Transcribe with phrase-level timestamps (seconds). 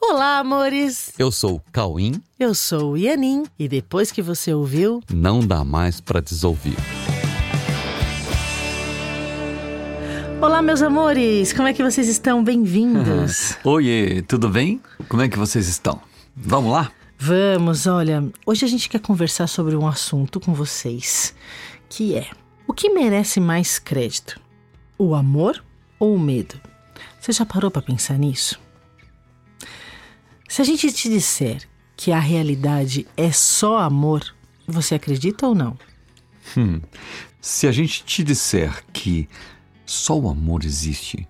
[0.00, 1.12] Olá, amores!
[1.18, 2.22] Eu sou o Cauim.
[2.38, 6.76] Eu sou o Ianin e depois que você ouviu, Não dá mais pra desouvir.
[10.40, 11.52] Olá, meus amores!
[11.52, 12.42] Como é que vocês estão?
[12.44, 13.56] Bem-vindos!
[13.64, 14.80] Oiê, tudo bem?
[15.08, 16.00] Como é que vocês estão?
[16.36, 16.92] Vamos lá?
[17.18, 21.34] Vamos, olha, hoje a gente quer conversar sobre um assunto com vocês,
[21.88, 22.28] que é
[22.66, 24.40] o que merece mais crédito?
[24.96, 25.62] O amor
[25.98, 26.54] ou o medo?
[27.20, 28.60] Você já parou para pensar nisso?
[30.48, 34.34] Se a gente te disser que a realidade é só amor,
[34.66, 35.78] você acredita ou não?
[37.40, 39.28] Se a gente te disser que
[39.84, 41.28] só o amor existe,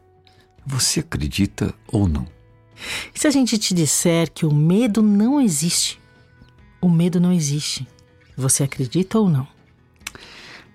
[0.65, 2.27] você acredita ou não?
[3.13, 6.01] E se a gente te disser que o medo não existe?
[6.81, 7.87] O medo não existe.
[8.37, 9.49] Você acredita ou não?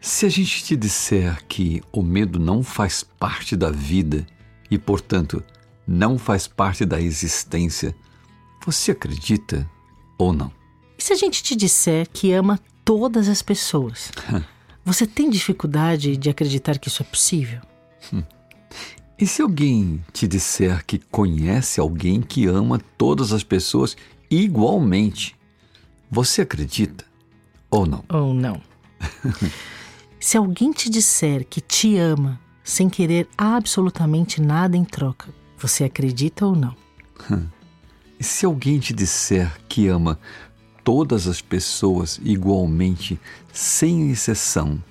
[0.02, 4.28] Se a gente te disser que o medo não faz parte da vida
[4.70, 5.42] e, portanto,
[5.88, 7.96] não faz parte da existência,
[8.66, 9.70] você acredita
[10.18, 10.52] ou não?
[10.98, 14.12] E se a gente te disser que ama todas as pessoas?
[14.86, 17.62] Você tem dificuldade de acreditar que isso é possível?
[19.16, 23.96] E se alguém te disser que conhece alguém que ama todas as pessoas
[24.30, 25.36] igualmente,
[26.10, 27.06] você acredita
[27.70, 28.04] ou não?
[28.10, 28.60] Ou não?
[30.20, 36.46] se alguém te disser que te ama sem querer absolutamente nada em troca, você acredita
[36.46, 36.76] ou não?
[38.24, 40.18] E se alguém te disser que ama
[40.82, 43.20] todas as pessoas igualmente,
[43.52, 44.82] sem exceção,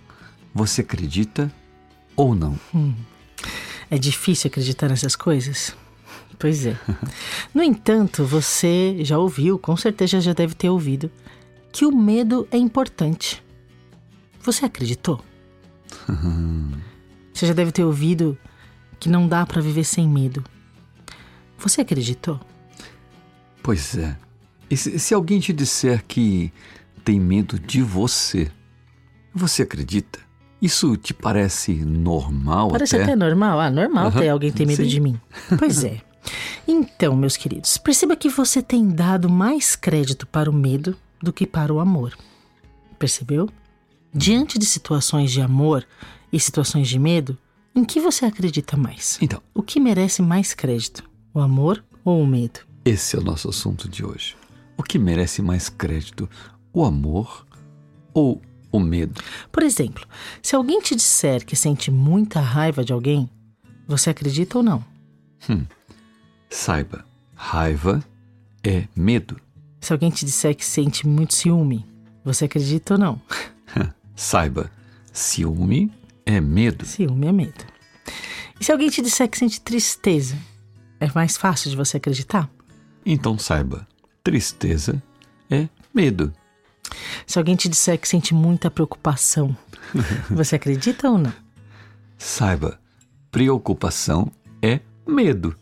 [0.55, 1.50] você acredita
[2.14, 2.60] ou não?
[3.91, 5.75] É difícil acreditar nessas coisas?
[6.38, 6.77] Pois é.
[7.55, 11.10] No entanto, você já ouviu, com certeza já deve ter ouvido,
[11.72, 13.42] que o medo é importante.
[14.42, 15.25] Você acreditou?
[17.33, 18.36] Você já deve ter ouvido
[19.00, 20.44] que não dá para viver sem medo.
[21.56, 22.38] Você acreditou?
[23.62, 24.16] Pois é.
[24.70, 26.52] E se, se alguém te disser que
[27.05, 28.50] tem medo de você,
[29.34, 30.19] você acredita?
[30.60, 33.04] Isso te parece normal Parece até?
[33.04, 33.59] até normal.
[33.60, 34.88] Ah, normal Aham, ter alguém ter medo sim.
[34.88, 35.20] de mim.
[35.59, 36.00] Pois é.
[36.66, 41.47] Então, meus queridos, perceba que você tem dado mais crédito para o medo do que
[41.47, 42.16] para o amor.
[42.98, 43.48] Percebeu?
[44.14, 45.84] Diante de situações de amor
[46.32, 47.37] e situações de medo,
[47.75, 49.19] em que você acredita mais?
[49.20, 51.03] Então, O que merece mais crédito?
[51.34, 52.60] O amor ou o medo?
[52.84, 54.37] Esse é o nosso assunto de hoje.
[54.76, 56.28] O que merece mais crédito,
[56.72, 57.47] o amor
[58.12, 59.20] ou o medo?
[59.50, 60.04] Por exemplo,
[60.43, 63.31] se alguém te disser que sente muita raiva de alguém,
[63.87, 64.84] você acredita ou não?
[66.50, 67.04] Saiba,
[67.34, 68.03] raiva
[68.65, 69.41] é medo.
[69.81, 71.87] Se alguém te disser que sente muito ciúme,
[72.25, 73.22] você acredita ou não?
[74.14, 74.70] Saiba,
[75.12, 75.93] ciúme
[76.25, 76.84] é medo.
[76.84, 77.64] Ciúme é medo.
[78.60, 80.37] E se alguém te disser que sente tristeza,
[81.00, 82.49] é mais fácil de você acreditar?
[83.04, 83.86] Então saiba,
[84.22, 85.02] tristeza
[85.50, 86.32] é medo.
[87.26, 89.56] Se alguém te disser que sente muita preocupação,
[90.30, 91.32] você acredita ou não?
[92.18, 92.78] Saiba,
[93.30, 94.30] preocupação
[94.62, 95.56] é medo.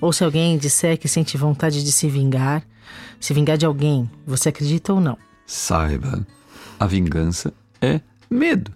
[0.00, 2.66] Ou se alguém disser que sente vontade de se vingar,
[3.18, 5.16] se vingar de alguém, você acredita ou não?
[5.46, 6.26] Saiba,
[6.78, 8.00] a vingança é
[8.30, 8.72] medo.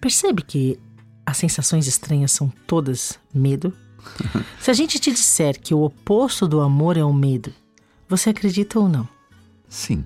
[0.00, 0.78] Percebe que
[1.24, 3.72] as sensações estranhas são todas medo?
[4.60, 7.52] Se a gente te disser que o oposto do amor é o medo,
[8.08, 9.08] você acredita ou não?
[9.68, 10.04] Sim.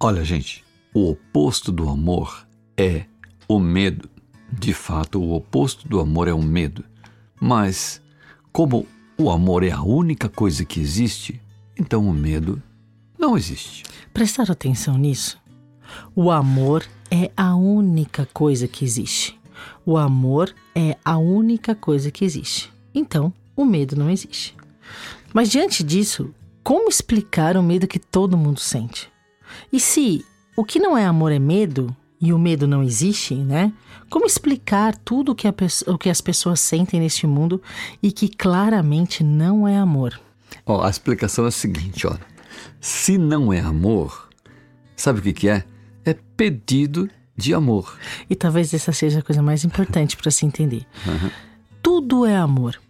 [0.00, 2.46] Olha, gente, o oposto do amor
[2.76, 3.04] é
[3.48, 4.08] o medo.
[4.50, 6.84] De fato, o oposto do amor é o medo.
[7.40, 8.02] Mas,
[8.52, 8.86] como
[9.18, 11.40] o amor é a única coisa que existe,
[11.78, 12.62] então o medo
[13.18, 13.84] não existe.
[14.12, 15.40] Prestaram atenção nisso?
[16.14, 19.38] O amor é a única coisa que existe.
[19.84, 22.71] O amor é a única coisa que existe.
[22.94, 24.54] Então, o medo não existe.
[25.32, 29.10] Mas diante disso, como explicar o medo que todo mundo sente?
[29.72, 30.24] E se
[30.56, 33.72] o que não é amor é medo e o medo não existe, né?
[34.08, 35.48] Como explicar tudo o que,
[35.86, 37.60] o que as pessoas sentem neste mundo
[38.02, 40.20] e que claramente não é amor?
[40.66, 42.16] Ó, a explicação é a seguinte, ó.
[42.80, 44.28] Se não é amor,
[44.94, 45.64] sabe o que, que é?
[46.04, 47.98] É pedido de amor.
[48.28, 50.86] E talvez essa seja a coisa mais importante para se entender.
[51.82, 52.80] Tudo é amor.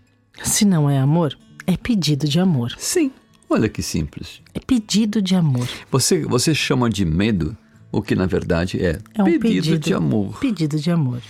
[0.43, 2.75] Se não é amor, é pedido de amor.
[2.79, 3.11] Sim,
[3.49, 4.43] olha que simples.
[4.55, 5.69] É pedido de amor.
[5.91, 7.57] Você, você chama de medo
[7.91, 10.39] o que na verdade é, É um pedido, pedido, de amor.
[10.39, 11.21] Pedido de amor.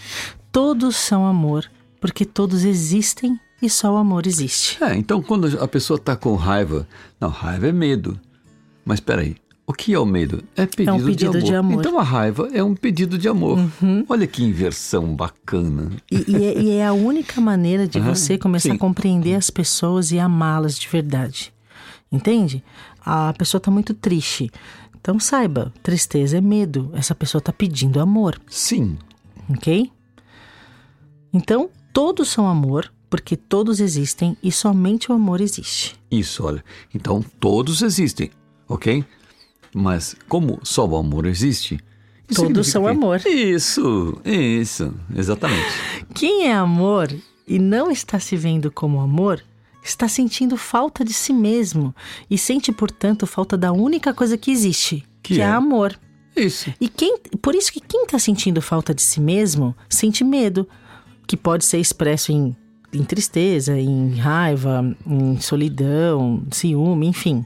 [0.50, 1.70] Todos são amor,
[2.00, 4.82] porque todos existem e só o amor existe.
[4.82, 6.86] É, então quando a pessoa está com raiva,
[7.20, 8.18] não, raiva é medo.
[8.84, 9.36] Mas peraí,
[9.66, 10.42] o que é o medo?
[10.56, 11.72] É pedido, pedido de, de amor.
[11.72, 11.80] amor.
[11.80, 13.58] Então a raiva é um pedido de amor.
[14.08, 15.90] Olha que inversão bacana.
[16.10, 18.74] E, e é, e é a única maneira de Aham, você começar sim.
[18.74, 21.52] a compreender as pessoas e amá-las de verdade.
[22.10, 22.62] Entende?
[23.04, 24.50] A pessoa está muito triste.
[25.00, 26.90] Então saiba, tristeza é medo.
[26.94, 28.96] Essa pessoa está pedindo amor, Sim,
[29.48, 29.90] ok?
[31.32, 35.96] Então, todos são amor, porque todos existem e somente o amor existe.
[36.10, 36.62] isso, olha.
[36.94, 38.30] Então todos existem,
[38.68, 39.04] ok?
[39.74, 41.80] Mas como só o amor existe.
[42.34, 43.20] Todos são amor.
[43.26, 45.68] Isso, isso, exatamente.
[46.14, 47.12] Quem é amor
[47.46, 49.42] e não está se vendo como amor,
[49.82, 51.94] está sentindo falta de si mesmo
[52.30, 55.48] e sente, portanto, falta da única coisa que existe, Que que, é é?
[55.48, 55.98] amor.
[56.34, 56.72] Isso.
[56.80, 60.66] E quem, por isso que quem está sentindo falta de si mesmo sente medo,
[61.26, 62.56] que pode ser expresso em,
[62.92, 67.44] em tristeza, em raiva, em solidão, ciúme, enfim.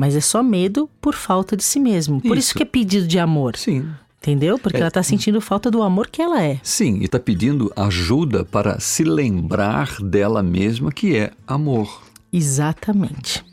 [0.00, 2.20] Mas é só medo por falta de si mesmo.
[2.20, 2.54] Por isso, Isso.
[2.56, 3.84] que é pedido de amor, Sim.
[4.22, 4.56] entendeu?
[4.56, 4.80] Porque É.
[4.80, 6.60] ela está sentindo falta do amor que ela é.
[6.62, 12.00] Sim, e está pedindo ajuda para se lembrar dela mesma que é amor.
[12.32, 13.44] Exatamente.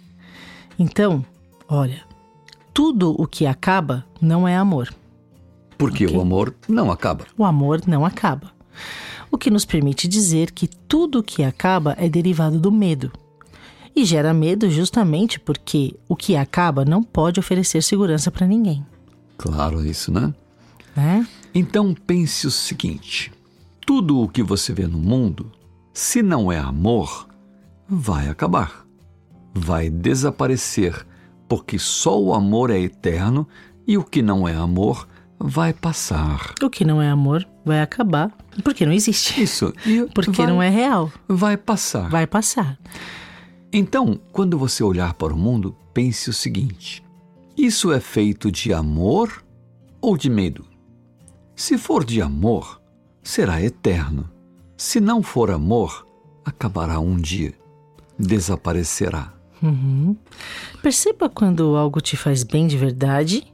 [0.77, 1.25] Então,
[1.67, 2.03] olha,
[2.71, 4.93] tudo o que acaba não é amor.
[5.79, 6.15] Porque Ok.
[6.15, 7.25] o amor não acaba.
[7.35, 8.51] O amor não acaba.
[9.31, 13.11] O que nos permite dizer que tudo o que acaba é derivado do medo.
[13.95, 18.85] E gera medo justamente porque o que acaba não pode oferecer segurança para ninguém,
[19.37, 20.33] Claro, isso, né?
[20.95, 21.27] né?
[21.53, 23.31] Então pense o seguinte:
[23.85, 25.51] tudo o que você vê no mundo,
[25.93, 27.27] se não é amor,
[27.87, 28.85] vai acabar.
[29.53, 31.05] Vai desaparecer,
[31.47, 33.47] porque só o amor é eterno
[33.87, 35.07] e o que não é amor
[35.39, 36.53] vai passar.
[36.61, 38.31] O que não é amor vai acabar
[38.63, 39.41] porque não existe.
[39.41, 39.73] Isso.
[40.13, 41.11] Porque vai, não é real.
[41.27, 42.09] Vai passar.
[42.09, 42.77] Vai passar.
[43.77, 47.03] Então, quando você olhar para o mundo, pense o seguinte:
[47.57, 49.43] isso é feito de amor
[49.99, 50.65] ou de medo?
[51.53, 52.81] Se for de amor,
[53.21, 54.29] será eterno.
[54.77, 56.07] Se não for amor,
[56.45, 57.53] acabará um dia,
[58.17, 59.33] desaparecerá.
[59.61, 60.15] Uhum.
[60.81, 63.53] Perceba quando algo te faz bem de verdade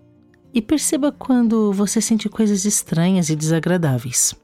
[0.53, 4.35] e perceba quando você sente coisas estranhas e desagradáveis.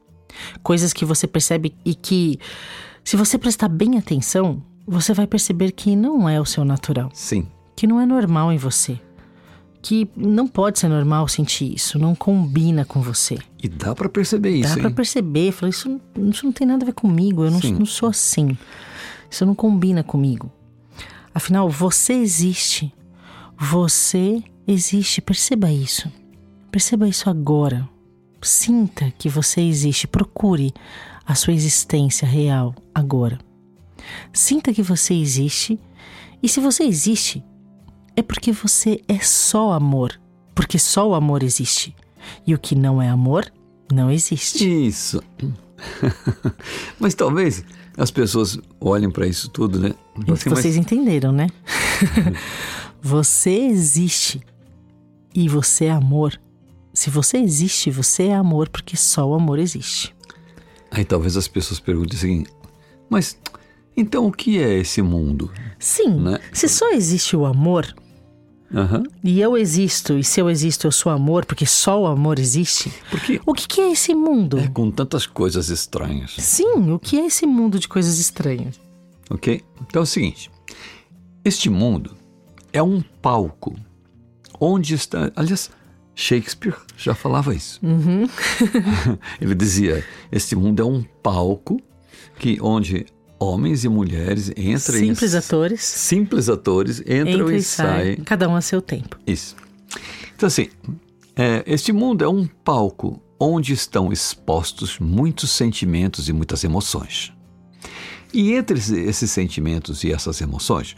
[0.60, 2.36] Coisas que você percebe e que,
[3.04, 7.46] se você prestar bem atenção, você vai perceber que não é o seu natural, Sim,
[7.76, 8.98] que não é normal em você,
[9.82, 13.38] que não pode ser normal sentir isso, não combina com você.
[13.62, 14.94] e dá para perceber isso, Dá pra hein?
[14.94, 18.08] perceber, falar, isso, não- isso não tem nada a ver comigo, eu não, não sou
[18.08, 18.56] assim.
[19.30, 20.50] Isso não combina comigo.
[21.34, 22.92] Afinal, você existe.
[23.58, 26.10] Você existe, perceba isso.
[26.70, 27.88] Perceba isso agora.
[28.40, 30.72] Sinta que você existe, procure
[31.26, 33.38] a sua existência real agora.
[34.32, 35.78] Sinta que você existe,
[36.42, 37.42] e se você existe,
[38.16, 40.20] é porque você é só amor,
[40.54, 41.94] porque só o amor existe.
[42.46, 43.50] E o que não é amor
[43.92, 44.86] não existe.
[44.86, 45.22] Isso.
[46.98, 47.64] Mas talvez
[47.96, 49.94] as pessoas olhem para isso tudo, né?
[50.32, 51.48] Assim, mas- Vocês entenderam, né?
[53.02, 54.40] você existe
[55.34, 56.40] e você é amor.
[56.92, 60.14] Se você existe, você é amor, porque só o amor existe.
[60.90, 62.50] Aí talvez as pessoas perguntem o seguinte:
[63.10, 63.38] mas
[64.00, 65.50] então o que é esse mundo?
[65.78, 66.38] Sim, Né?
[66.52, 67.94] se só existe o amor
[68.74, 69.02] Aham.
[69.24, 72.92] e eu existo, e se eu existo, eu sou amor, porque só o amor existe,
[73.10, 74.58] Porque o que, que é esse mundo?
[74.58, 78.78] é com tantas coisas estranhas, Sim, o que é esse mundo de coisas estranhas?
[79.30, 79.62] ok?
[79.82, 80.50] Então é o seguinte:
[81.44, 82.14] este mundo
[82.72, 83.74] é um palco
[84.60, 85.30] onde está.
[85.36, 85.70] Aliás,
[86.14, 87.80] Shakespeare já falava isso.
[89.40, 91.80] Ele dizia: este mundo é um palco
[92.38, 93.06] que onde
[93.38, 98.48] homens e mulheres entram Simples e atores, simples atores entram entra e e saem cada
[98.48, 99.16] um a seu tempo.
[99.26, 99.54] Isso.
[100.34, 100.68] Então, assim,
[101.36, 107.32] é, este mundo é um palco onde estão expostos muitos sentimentos e muitas emoções.
[108.34, 110.96] E entre esse- esses sentimentos e essas emoções,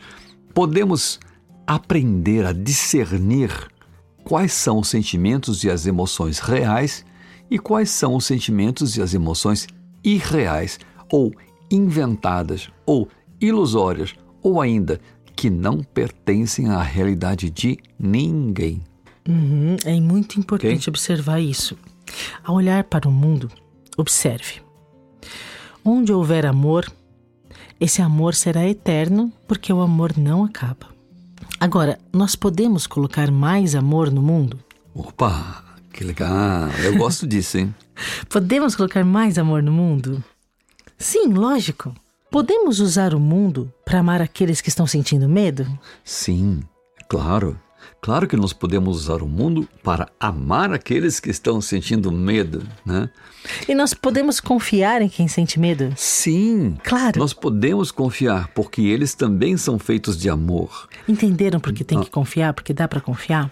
[0.55, 1.21] podemos
[1.67, 3.51] aprender a discernir
[4.25, 7.05] quais são os sentimentos e as emoções reais
[7.51, 9.67] e quais são os sentimentos e as emoções
[10.03, 10.79] irreais
[11.11, 11.33] ou
[11.71, 13.09] inventadas ou
[13.41, 15.01] ilusórias ou ainda
[15.37, 18.83] que não pertencem à realidade de ninguém.
[19.29, 21.79] Uhum, é muito importante observar isso.
[22.45, 23.51] Ao olhar para o mundo,
[23.97, 24.61] observe.
[25.85, 26.91] Onde houver amor,
[27.81, 30.89] esse amor será eterno, porque o amor não acaba.
[31.59, 34.59] Agora, nós podemos colocar mais amor no mundo?
[34.95, 36.69] Opa, que legal!
[36.83, 37.75] Eu gosto disso, hein?
[38.29, 40.23] Podemos colocar mais amor no mundo?
[41.01, 41.95] Sim, lógico.
[42.31, 45.67] Podemos usar o mundo para amar aqueles que estão sentindo medo?
[46.05, 46.61] Sim,
[47.09, 47.59] claro.
[48.03, 53.09] Claro que nós podemos usar o mundo para amar aqueles que estão sentindo medo, né?
[53.67, 55.91] E nós podemos confiar em quem sente medo?
[55.97, 56.77] Sim.
[56.85, 57.19] Claro.
[57.19, 60.87] Nós podemos confiar porque eles também são feitos de amor.
[61.09, 63.51] Entenderam porque tem que confiar, porque dá para confiar?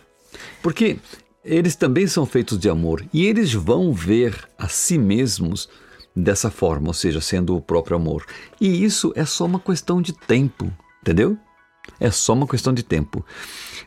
[0.62, 0.98] Porque
[1.42, 5.66] eles também são feitos de amor e eles vão ver a si mesmos
[6.18, 8.26] dessa forma, ou seja, sendo o próprio amor.
[8.60, 11.38] E isso é só uma questão de tempo, entendeu?
[11.98, 13.24] É só uma questão de tempo.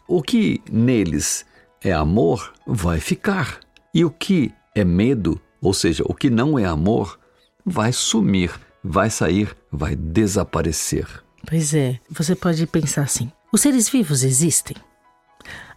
[0.08, 1.46] O que neles
[1.84, 3.60] é amor vai ficar.
[3.94, 7.20] E o que é medo, ou seja, o que não é amor,
[7.66, 8.52] vai sumir,
[8.84, 11.06] vai sair, vai desaparecer.
[11.48, 14.78] Pois é, você pode pensar assim: os seres vivos existem?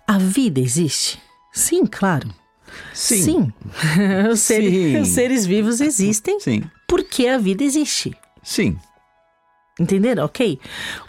[0.07, 1.21] A vida existe?
[1.53, 2.29] Sim, claro.
[2.93, 3.23] Sim.
[3.23, 3.53] Sim.
[4.31, 5.01] os, seres, Sim.
[5.01, 6.63] os seres vivos existem Sim.
[6.87, 8.17] porque a vida existe.
[8.43, 8.79] Sim.
[9.79, 10.25] Entenderam?
[10.25, 10.61] Ok.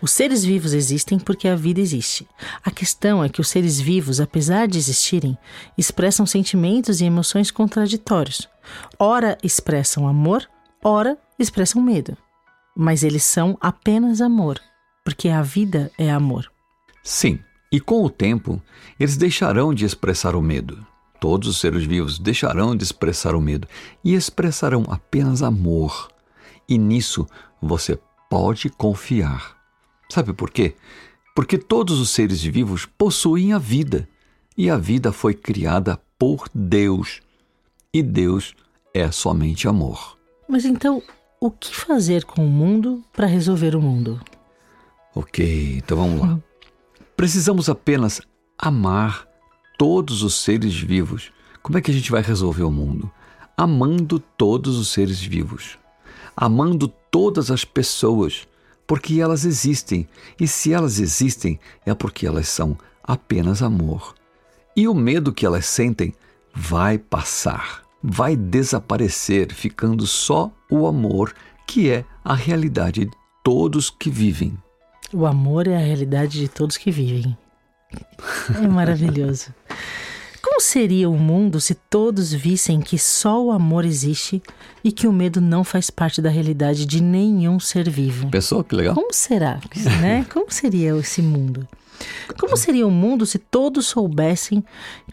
[0.02, 2.28] Os seres vivos existem porque a vida existe.
[2.64, 5.38] A questão é que os seres vivos, apesar de existirem,
[5.78, 8.50] expressam sentimentos e emoções contraditórios.
[8.98, 10.50] Ora expressam amor,
[10.84, 12.18] ora expressam medo.
[12.76, 14.60] Mas eles são apenas amor,
[15.04, 16.52] porque a vida é amor.
[17.04, 17.40] Sim.
[17.72, 18.62] E com o tempo,
[19.00, 20.86] eles deixarão de expressar o medo.
[21.26, 23.68] Todos os seres vivos deixarão de expressar o medo
[24.04, 26.08] e expressarão apenas amor.
[26.70, 27.26] E nisso
[27.60, 27.98] você
[28.30, 29.58] pode confiar.
[30.08, 30.76] Sabe por quê?
[31.36, 34.08] Porque todos os seres vivos possuem a vida
[34.56, 37.24] e a vida foi criada por Deus.
[37.92, 38.54] E Deus
[38.94, 40.20] é somente amor.
[40.48, 41.02] Mas então,
[41.40, 44.22] o que fazer com o mundo para resolver o mundo?
[45.16, 46.40] Ok, então vamos lá.
[47.18, 48.22] Precisamos apenas
[48.60, 49.28] amar
[49.78, 51.32] todos os seres vivos.
[51.62, 53.10] Como é que a gente vai resolver o mundo?
[53.58, 55.78] Amando todos os seres vivos.
[56.36, 58.48] Amando todas as pessoas,
[58.86, 60.08] porque elas existem.
[60.40, 64.14] E se elas existem, é porque elas são apenas amor.
[64.76, 66.14] E o medo que elas sentem
[66.54, 71.34] vai passar, vai desaparecer, ficando só o amor,
[71.66, 73.12] que é a realidade de
[73.44, 74.58] todos que vivem.
[75.14, 77.38] O amor é a realidade de todos que vivem.
[78.62, 79.54] É maravilhoso.
[80.42, 84.42] Como seria o mundo se todos vissem que só o amor existe
[84.84, 88.30] e que o medo não faz parte da realidade de nenhum ser vivo?
[88.30, 88.94] Pensou que legal?
[88.94, 89.60] Como será,
[90.00, 90.26] né?
[90.32, 91.68] Como seria esse mundo?
[92.40, 94.64] Como seria o mundo se todos soubessem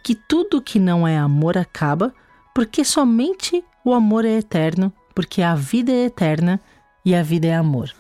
[0.03, 2.15] que tudo que não é amor acaba,
[2.55, 6.61] porque somente o amor é eterno, porque a vida é eterna
[7.05, 7.91] e a vida é amor?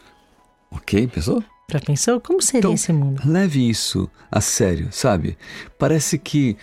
[0.70, 1.42] Ok, pensou?
[1.70, 2.20] Já pensou?
[2.20, 3.22] Como seria Então, esse mundo?
[3.24, 5.36] Leve isso a sério, sabe?
[5.78, 6.56] Parece que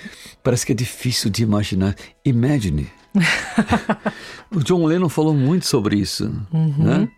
[0.44, 1.96] parece que é difícil de imaginar.
[2.24, 2.88] Imagine.
[4.53, 7.10] o John Lennon falou muito sobre isso, né?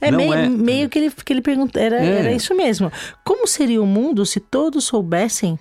[0.00, 2.20] É, meio, é- meio que ele, que ele perguntou, era, É.
[2.20, 2.90] era isso mesmo.
[3.24, 5.58] Como seria o mundo se todos soubessem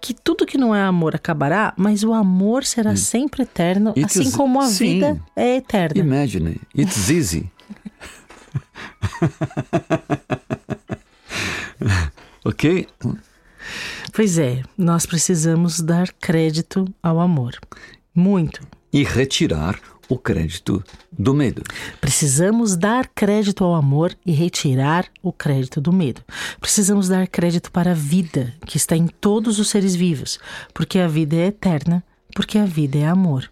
[0.00, 4.22] que tudo que não é amor acabará, mas o amor será sempre eterno, It assim
[4.28, 4.94] is- como a sim.
[5.00, 6.00] vida é eterna?
[6.00, 6.60] Imagine.
[6.76, 7.50] It's easy.
[12.44, 12.86] ok?
[14.12, 17.58] Pois é, nós precisamos dar crédito ao amor.
[18.14, 18.60] Muito.
[18.92, 21.62] E retirar o crédito do medo.
[22.00, 26.22] Precisamos dar crédito ao amor e retirar o crédito do medo.
[26.60, 30.38] Precisamos dar crédito para a vida que está em todos os seres vivos,
[30.74, 33.50] porque a vida é eterna, porque a vida é amor.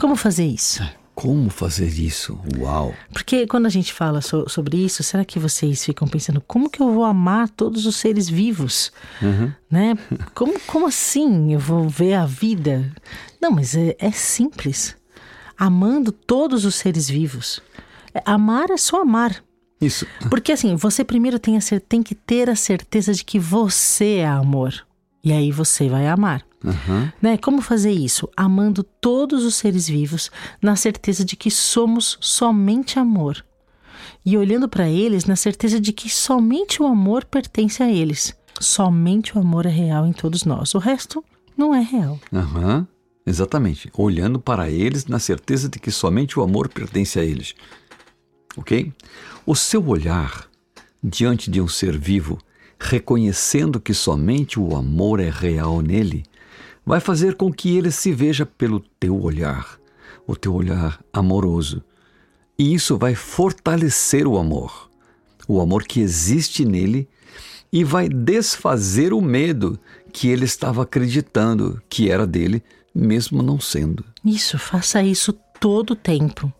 [0.00, 0.82] Como fazer isso?
[1.14, 2.38] Como fazer isso?
[2.58, 2.92] Uau!
[3.12, 6.82] Porque quando a gente fala so- sobre isso, será que vocês ficam pensando como que
[6.82, 8.92] eu vou amar todos os seres vivos?
[9.70, 9.96] Né?
[10.34, 12.92] Como, como assim eu vou ver a vida?
[13.40, 14.96] Não, mas é, é simples.
[15.56, 17.60] Amando todos os seres vivos.
[18.12, 19.42] É, Amar é só amar.
[19.80, 20.06] Isso.
[20.28, 24.26] Porque assim, você primeiro tem, a tem que ter a certeza de que você é
[24.26, 24.74] amor.
[25.22, 26.44] E aí você vai amar.
[26.64, 27.12] Aham.
[27.20, 27.36] Né?
[27.36, 28.28] Como fazer isso?
[28.36, 30.30] Amando todos os seres vivos,
[30.62, 33.44] na certeza de que somos somente amor.
[34.24, 38.34] E olhando para eles na certeza de que somente o amor pertence a eles.
[38.58, 40.74] Somente o amor é real em todos nós.
[40.74, 41.22] O resto
[41.56, 42.18] não é real.
[42.32, 42.86] Aham.
[43.26, 43.90] Exatamente.
[43.96, 47.54] Olhando para eles na certeza de que somente o amor pertence a eles.
[48.56, 48.92] Ok?
[49.46, 50.46] O seu olhar
[51.02, 52.38] diante de um ser vivo,
[52.78, 56.24] reconhecendo que somente o amor é real nele,
[56.84, 59.78] vai fazer com que ele se veja pelo teu olhar,
[60.26, 61.82] o teu olhar amoroso.
[62.58, 64.90] E isso vai fortalecer o amor,
[65.48, 67.08] o amor que existe nele,
[67.72, 69.78] e vai desfazer o medo
[70.12, 72.62] que ele estava acreditando que era dele,
[72.94, 74.04] mesmo não sendo.
[74.24, 76.52] Isso, faça isso todo o tempo.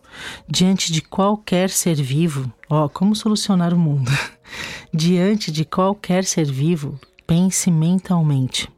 [0.47, 4.11] Diante de qualquer ser vivo, ó, como solucionar o mundo?
[4.93, 8.69] Diante de qualquer ser vivo, pense mentalmente.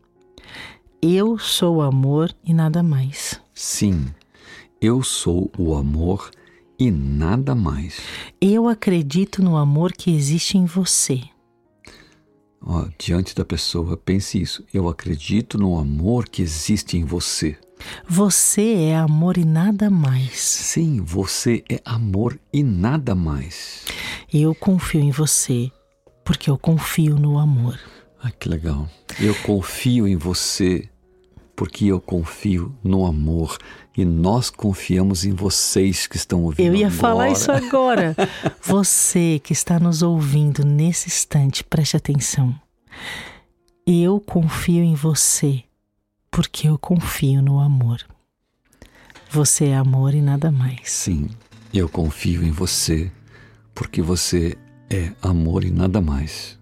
[1.01, 3.39] Eu sou o amor e nada mais.
[3.53, 4.07] Sim,
[4.81, 6.31] eu sou o amor
[6.79, 7.99] e nada mais.
[8.41, 11.21] Eu acredito no amor que existe em você.
[12.59, 14.65] Ó, diante da pessoa, pense isso.
[14.73, 17.55] Eu acredito no amor que existe em você.
[18.09, 20.39] Você é amor e nada mais.
[20.39, 23.85] Sim, você é amor e nada mais.
[24.33, 25.71] Eu confio em você
[26.25, 27.79] porque eu confio no amor.
[28.27, 28.89] Ah, que legal.
[29.21, 30.89] Eu confio em você
[31.55, 33.57] porque eu confio no amor
[33.95, 36.67] e nós confiamos em vocês que estão ouvindo.
[36.67, 36.99] Eu ia agora.
[36.99, 38.15] falar isso agora.
[38.61, 42.53] Você que está nos ouvindo nesse instante, preste atenção.
[43.87, 45.63] Eu confio em você
[46.29, 48.05] porque eu confio no amor.
[49.31, 50.81] Você é amor e nada mais.
[50.83, 51.29] Sim,
[51.73, 53.09] eu confio em você
[53.73, 54.55] porque você
[54.89, 56.56] é amor e nada mais.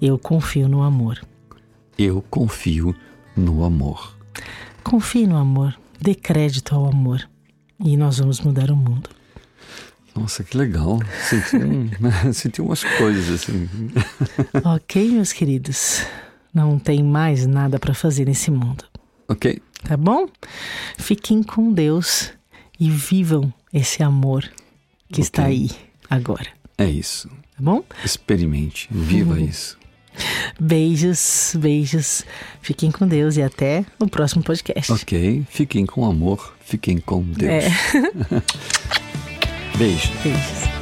[0.00, 1.20] Eu confio no amor.
[1.98, 2.94] Eu confio
[3.36, 4.16] no amor.
[4.84, 5.78] Confie no amor.
[6.00, 7.28] Dê crédito ao amor.
[7.82, 9.08] E nós vamos mudar o mundo.
[10.14, 10.98] Nossa, que legal.
[11.28, 11.90] Senti, um,
[12.32, 13.68] senti umas coisas assim.
[14.64, 16.02] ok, meus queridos.
[16.52, 18.84] Não tem mais nada para fazer nesse mundo.
[19.28, 19.60] Ok.
[19.82, 20.26] Tá bom?
[20.98, 22.32] Fiquem com Deus
[22.80, 24.42] e vivam esse amor
[25.08, 25.22] que Ok.
[25.22, 25.70] está aí
[26.08, 26.48] agora.
[26.78, 27.28] É isso.
[27.28, 27.84] Tá bom?
[28.04, 29.44] Experimente, viva Uhum.
[29.46, 29.78] isso.
[30.60, 32.24] Beijos, beijos.
[32.60, 34.92] Fiquem com Deus e até o próximo podcast.
[34.92, 37.64] Ok, fiquem com amor, fiquem com Deus.
[37.64, 37.68] É.
[39.76, 40.10] Beijo.
[40.22, 40.75] Beijos.